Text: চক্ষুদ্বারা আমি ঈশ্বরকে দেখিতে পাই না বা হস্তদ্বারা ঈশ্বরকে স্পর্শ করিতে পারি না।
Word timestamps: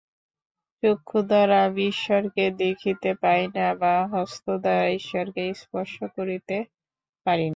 চক্ষুদ্বারা 0.83 1.57
আমি 1.65 1.83
ঈশ্বরকে 1.91 2.45
দেখিতে 2.61 3.09
পাই 3.21 3.41
না 3.55 3.67
বা 3.81 3.93
হস্তদ্বারা 4.13 4.85
ঈশ্বরকে 4.99 5.43
স্পর্শ 5.61 5.95
করিতে 6.15 6.57
পারি 7.25 7.43
না। 7.43 7.49